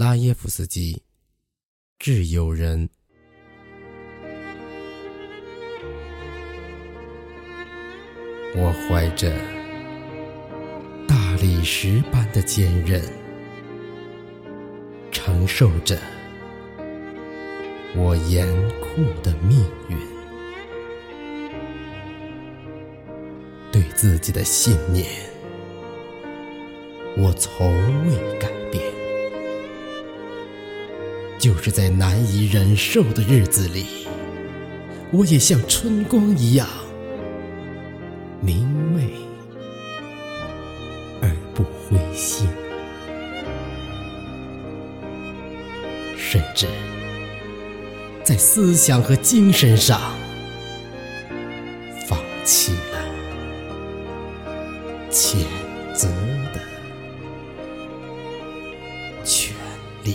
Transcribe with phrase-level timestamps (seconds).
[0.00, 1.02] 拉耶夫斯基，
[1.98, 2.88] 挚友人。
[8.56, 9.30] 我怀着
[11.06, 13.02] 大理石般的坚韧，
[15.12, 15.98] 承受着
[17.94, 18.48] 我严
[18.80, 19.98] 酷的命运，
[23.70, 25.04] 对自己的信念，
[27.18, 27.70] 我从
[28.08, 28.59] 未改。
[31.40, 34.06] 就是在难以忍受的日子里，
[35.10, 36.68] 我也像春光一样。
[38.42, 39.10] 明媚
[41.22, 42.46] 而不灰心，
[46.14, 46.66] 甚至
[48.22, 49.98] 在思想和精神上
[52.06, 52.98] 放弃了
[55.10, 55.38] 谴
[55.94, 56.06] 责
[56.52, 56.60] 的
[59.24, 59.56] 权
[60.04, 60.14] 利。